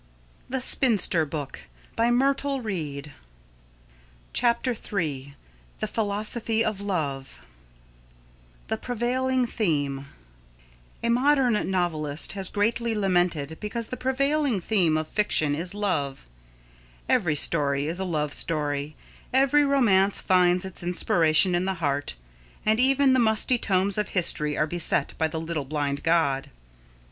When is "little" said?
25.39-25.65